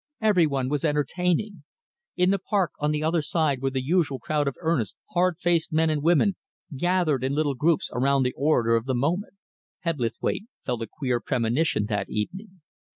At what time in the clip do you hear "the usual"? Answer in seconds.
3.69-4.17